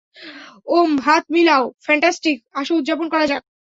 ওম 0.69 0.91
হাত 1.05 1.23
মিলাও, 1.33 1.63
ফ্যান্টাস্টিক, 1.85 2.37
আসো 2.53 2.73
উদযাপন 2.75 3.07
করা 3.13 3.25
যাক। 3.27 3.43